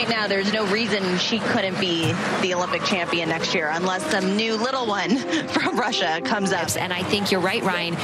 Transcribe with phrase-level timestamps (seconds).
[0.00, 4.36] right now, there's no reason she couldn't be the Olympic champion next year unless some
[4.36, 5.16] new little one
[5.54, 6.68] from Russia comes up.
[6.76, 7.94] And I think you're right, Ryan.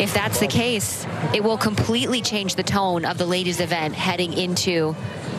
[0.00, 4.32] If that's the case, it will completely change the tone of the ladies' event heading
[4.32, 4.94] into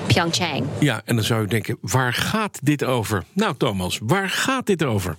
[0.08, 0.68] Pyeongchang.
[0.80, 3.24] Ja, en dan zou je denken, waar gaat dit over?
[3.34, 5.16] Nou, Thomas, waar gaat dit over?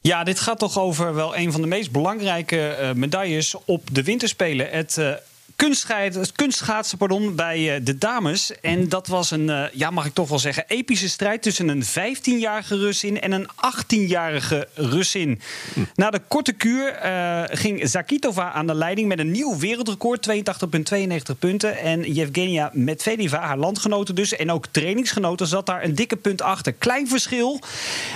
[0.00, 4.02] Ja, dit gaat toch over wel een van de meest belangrijke uh, medailles op de
[4.02, 4.70] winterspelen.
[4.70, 5.12] Het uh,
[5.56, 8.60] kunstschaatsen pardon, bij eh, de dames.
[8.60, 11.84] En dat was een, eh, ja, mag ik toch wel zeggen, epische strijd tussen een
[11.84, 15.40] 15-jarige Russin en een 18-jarige Russin.
[15.74, 15.80] Hm.
[15.94, 21.38] Na de korte kuur uh, ging Zakitova aan de leiding met een nieuw wereldrecord, 82,92
[21.38, 21.78] punten.
[21.78, 26.72] En Yevgenia Medvedeva, haar landgenoten dus, en ook trainingsgenoten, zat daar een dikke punt achter.
[26.72, 27.60] Klein verschil.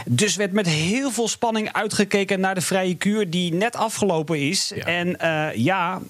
[0.06, 4.72] Dus werd met heel veel spanning uitgekeken naar de vrije kuur die net afgelopen is.
[4.74, 4.84] Ja.
[4.84, 5.16] En
[5.54, 6.00] ja,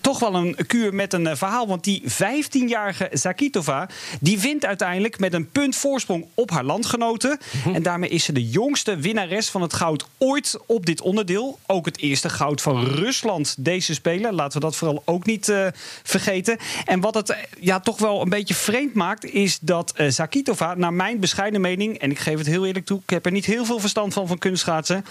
[0.00, 1.66] toch wel een kuur met een verhaal.
[1.66, 3.88] Want die 15-jarige Zakitova
[4.20, 7.38] die wint uiteindelijk met een punt voorsprong op haar landgenoten.
[7.74, 11.58] En daarmee is ze de jongste winnares van het goud ooit op dit onderdeel.
[11.66, 14.34] Ook het eerste goud van Rusland deze spelen.
[14.34, 15.66] Laten we dat vooral ook niet uh,
[16.02, 16.58] vergeten.
[16.84, 20.92] En wat het ja, toch wel een beetje vreemd maakt, is dat uh, Zakitova, naar
[20.92, 23.64] mijn bescheiden mening, en ik geef het heel eerlijk toe, ik heb er niet heel
[23.64, 25.04] veel verstand van van kunstschaatsen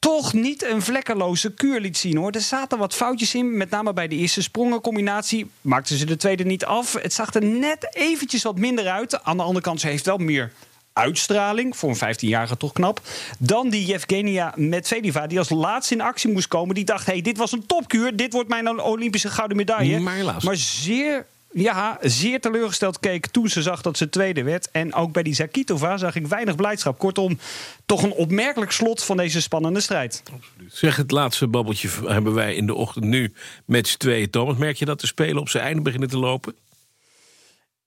[0.00, 2.30] toch niet een vlekkeloze kuur liet zien hoor.
[2.30, 5.50] Er zaten wat foutjes in, met name bij de eerste sprongencombinatie.
[5.60, 6.92] Maakten ze de tweede niet af.
[6.92, 9.24] Het zag er net eventjes wat minder uit.
[9.24, 10.52] Aan de andere kant, ze heeft wel meer
[10.92, 13.00] uitstraling, voor een 15-jarige toch knap,
[13.38, 16.74] dan die Yevgenia Medvedeva, die als laatste in actie moest komen.
[16.74, 20.00] Die dacht, hey, dit was een topkuur, dit wordt mijn Olympische gouden medaille.
[20.00, 20.44] Maar helaas.
[20.44, 24.70] Maar zeer ja, zeer teleurgesteld keek toen ze zag dat ze tweede werd.
[24.70, 26.98] En ook bij die Zakitova zag ik weinig blijdschap.
[26.98, 27.38] Kortom,
[27.86, 30.22] toch een opmerkelijk slot van deze spannende strijd.
[30.24, 30.74] Absoluut.
[30.74, 33.32] Zeg, het laatste babbeltje hebben wij in de ochtend nu
[33.64, 34.30] met z'n tweeën.
[34.30, 36.54] Thomas, merk je dat de Spelen op zijn einde beginnen te lopen?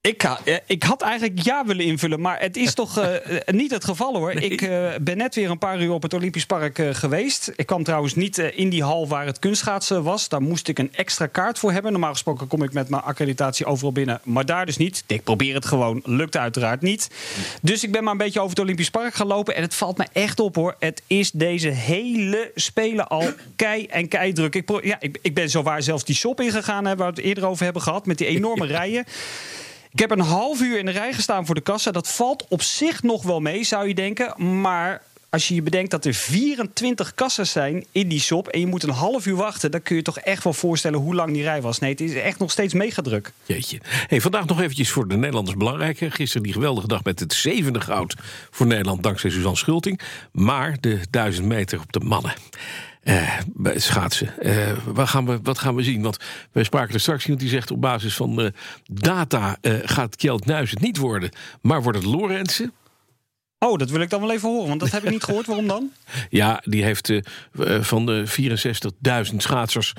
[0.07, 0.27] Ik,
[0.65, 3.07] ik, had eigenlijk ja willen invullen, maar het is toch uh,
[3.45, 4.31] niet het geval hoor.
[4.31, 7.51] Ik uh, ben net weer een paar uur op het Olympisch Park uh, geweest.
[7.55, 10.29] Ik kwam trouwens niet in die hal waar het kunstschaatsen was.
[10.29, 11.91] Daar moest ik een extra kaart voor hebben.
[11.91, 15.03] Normaal gesproken kom ik met mijn accreditatie overal binnen, maar daar dus niet.
[15.07, 17.09] Ik probeer het gewoon, lukt uiteraard niet.
[17.61, 20.05] Dus ik ben maar een beetje over het Olympisch Park gelopen en het valt me
[20.13, 20.75] echt op hoor.
[20.79, 24.55] Het is deze hele spelen al kei en kei druk.
[24.55, 27.63] Ik, ja, ik, ik ben zowaar zelfs die shop ingegaan, waar we het eerder over
[27.63, 29.05] hebben gehad, met die enorme rijen.
[29.93, 31.91] Ik heb een half uur in de rij gestaan voor de kassa.
[31.91, 34.61] Dat valt op zich nog wel mee, zou je denken.
[34.61, 35.01] Maar
[35.33, 38.83] als je je bedenkt dat er 24 kassen zijn in die shop en je moet
[38.83, 41.61] een half uur wachten, dan kun je toch echt wel voorstellen hoe lang die rij
[41.61, 41.79] was.
[41.79, 43.31] Nee, het is echt nog steeds mega druk.
[43.45, 43.79] Jeetje.
[44.07, 45.97] Hey, vandaag nog eventjes voor de Nederlanders belangrijk.
[45.97, 48.15] Gisteren die geweldige dag met het zevende goud
[48.51, 49.99] voor Nederland dankzij Suzanne Schulting.
[50.31, 52.33] Maar de duizend meter op de mannen.
[53.03, 53.39] Uh,
[53.75, 54.33] schaatsen.
[54.41, 56.01] Uh, wat, gaan we, wat gaan we zien?
[56.01, 56.17] Want
[56.51, 57.71] wij spraken er straks iemand die zegt...
[57.71, 58.47] op basis van uh,
[58.91, 61.29] data gaat Kjeld Nuis het niet worden...
[61.61, 62.73] maar wordt het Lorentzen?
[63.63, 65.45] Oh, dat wil ik dan wel even horen, want dat heb ik niet gehoord.
[65.45, 65.91] Waarom dan?
[66.29, 67.13] Ja, die heeft
[67.79, 68.25] van de
[69.31, 69.93] 64.000 schaatsers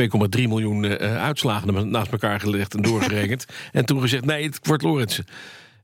[0.00, 3.44] 2,3 miljoen uitslagen naast elkaar gelegd en doorgerekend.
[3.72, 5.26] en toen gezegd, nee, het wordt Lorentzen.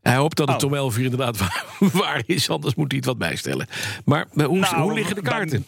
[0.03, 0.71] Hij hoopt dat het oh.
[0.71, 1.39] om 11 uur inderdaad
[1.79, 3.67] waar, is, anders moet hij het wat bijstellen.
[4.05, 5.67] Maar hoe, nou, hoe liggen de kaarten?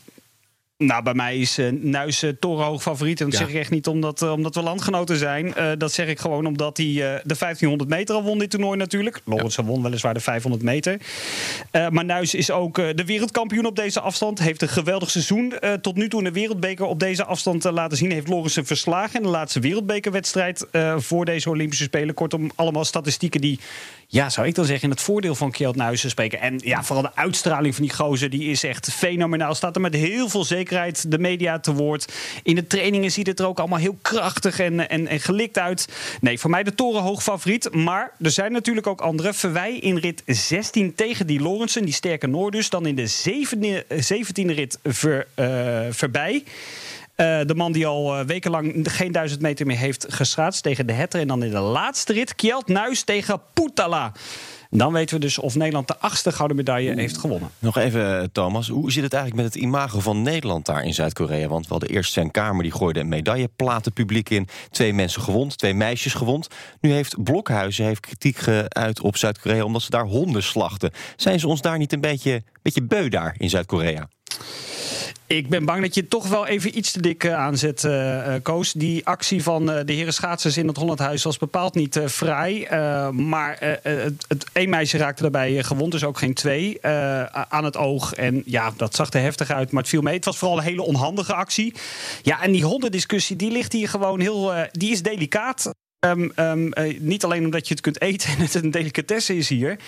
[0.85, 3.21] Nou, bij mij is uh, Nuis uh, torenhoog favoriet.
[3.21, 5.55] En dat zeg ik echt niet omdat, uh, omdat we landgenoten zijn.
[5.79, 6.87] dat zeg ik gewoon omdat hij
[7.25, 9.21] de 1500 meter al won dit toernooi natuurlijk.
[9.25, 9.65] Lorenz ja.
[9.65, 11.01] won weliswaar de 500 meter.
[11.91, 14.39] maar Nuis is ook de wereldkampioen op deze afstand.
[14.39, 18.11] Heeft een geweldig seizoen tot nu toe in de wereldbeker op deze afstand laten zien.
[18.11, 20.67] Heeft Lorenz verslagen in de laatste wereldbekerwedstrijd
[20.97, 22.15] voor deze Olympische Spelen.
[22.15, 23.59] Kortom, allemaal statistieken die
[24.11, 26.41] ja, zou ik dan zeggen, in het voordeel van Kjeld Nuizen spreken.
[26.41, 29.55] En ja, vooral de uitstraling van die gozer, die is echt fenomenaal.
[29.55, 30.67] Staat er met heel veel zekerheid
[31.09, 32.13] de media te woord.
[32.43, 35.89] In de trainingen ziet het er ook allemaal heel krachtig en, en, en gelikt uit.
[36.21, 37.75] Nee, voor mij de torenhoog favoriet.
[37.75, 39.33] Maar er zijn natuurlijk ook andere.
[39.33, 42.71] Verwij in rit 16 tegen die Lorensen, die sterke Noordus.
[42.71, 46.45] Dan in de 17e, rit ver, uh, voorbij.
[47.17, 51.21] Uh, de man die al wekenlang geen duizend meter meer heeft geschaatst tegen de Hetter.
[51.21, 54.13] En dan in de laatste rit Kjeld Nuis tegen Poetala.
[54.71, 57.51] Dan weten we dus of Nederland de achtste gouden medaille heeft gewonnen.
[57.59, 58.69] Nog even, eh, Thomas.
[58.69, 61.49] Hoe zit het eigenlijk met het imago van Nederland daar in Zuid-Korea?
[61.49, 64.49] Want we hadden eerst zijn kamer, die gooide een medailleplaten publiek in.
[64.71, 66.49] Twee mensen gewond, twee meisjes gewond.
[66.81, 69.65] Nu heeft Blokhuizen heeft kritiek geuit op Zuid-Korea...
[69.65, 70.91] omdat ze daar honden slachten.
[71.17, 74.09] Zijn ze ons daar niet een beetje, beetje beu daar in Zuid-Korea?
[75.29, 78.73] Ik ben bang dat je toch wel even iets te dik uh, aanzet, uh, Koos.
[78.73, 82.69] Die actie van de heren schaatsers in het Hollandhuis was bepaald niet vrij.
[83.13, 86.87] maar het, het één meisje raakte daarbij gewond, dus ook geen twee,
[87.49, 88.15] aan het oog.
[88.15, 90.15] En ja, dat zag er heftig uit, maar het viel mee.
[90.15, 91.75] Het was vooral een hele onhandige actie.
[92.23, 94.53] Ja, en die hondendiscussie, die ligt hier gewoon heel...
[94.73, 95.73] die is delicaat.
[96.07, 99.49] Um, um, uh, niet alleen omdat je het kunt eten en het een delicatesse is
[99.49, 99.79] hier.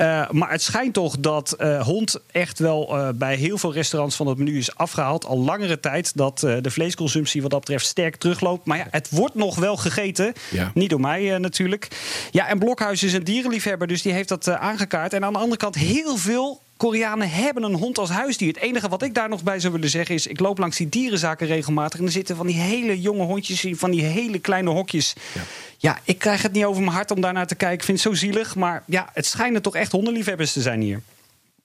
[0.00, 4.26] Uh, maar het schijnt toch dat uh, hond echt wel bij heel veel restaurants van
[4.26, 5.24] het menu is afgehaald.
[5.24, 8.66] Al langere tijd dat de vleesconsumptie wat dat betreft sterk terugloopt.
[8.66, 10.32] Maar ja, het wordt nog wel gegeten.
[10.50, 10.70] Ja.
[10.74, 11.88] Niet door mij natuurlijk.
[12.30, 15.12] Ja, en Blokhuis is een dierenliefhebber, dus die heeft dat aangekaart.
[15.12, 18.48] En aan de andere kant heel veel Koreanen hebben een hond als huisdier.
[18.48, 20.26] Het enige wat ik daar nog bij zou willen zeggen is...
[20.26, 22.00] ik loop langs die dierenzaken regelmatig...
[22.00, 25.14] en er zitten van die hele jonge hondjes in van die hele kleine hokjes.
[25.34, 25.40] Ja.
[25.78, 27.78] ja, ik krijg het niet over mijn hart om daarnaar te kijken.
[27.78, 28.54] Ik vind het zo zielig.
[28.54, 31.02] Maar ja, het schijnen toch echt hondenliefhebbers te zijn hier.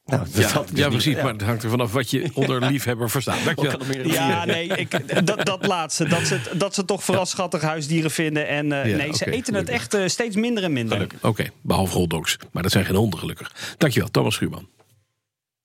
[0.10, 1.16] Nou, ja, ja, precies.
[1.16, 3.44] Maar het hangt er vanaf wat je onder liefhebber verstaat.
[3.44, 3.80] Dankjewel.
[4.04, 6.08] Ja, nee, ik, dat, dat laatste.
[6.08, 8.48] Dat ze, dat ze toch vooral schattig huisdieren vinden.
[8.48, 11.02] En uh, nee, ze eten het echt uh, steeds minder en minder.
[11.02, 12.38] Oké, okay, behalve hotdogs.
[12.52, 13.52] Maar dat zijn geen honden gelukkig.
[13.78, 14.68] Dankjewel, Thomas Schuurman.